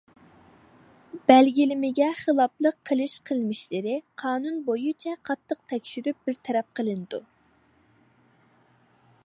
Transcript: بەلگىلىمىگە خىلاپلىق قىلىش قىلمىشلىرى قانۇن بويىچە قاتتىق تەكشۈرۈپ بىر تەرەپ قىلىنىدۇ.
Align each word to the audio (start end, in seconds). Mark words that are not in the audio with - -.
بەلگىلىمىگە 1.31 2.07
خىلاپلىق 2.21 2.79
قىلىش 2.89 3.13
قىلمىشلىرى 3.29 3.97
قانۇن 4.23 4.57
بويىچە 4.71 5.13
قاتتىق 5.29 5.61
تەكشۈرۈپ 5.73 6.31
بىر 6.31 6.43
تەرەپ 6.49 6.73
قىلىنىدۇ. 6.81 7.21